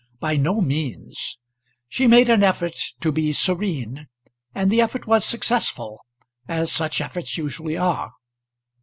[0.19, 1.37] By no means.
[1.87, 4.07] She made an effort to be serene,
[4.55, 6.01] and the effort was successful
[6.47, 8.11] as such efforts usually are.